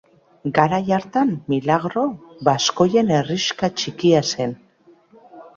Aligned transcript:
Garai 0.59 0.87
hartan 0.95 1.33
Milagro, 1.53 2.05
baskoien 2.49 3.15
herrixka 3.19 3.73
txikia 3.83 4.27
zen. 4.35 4.57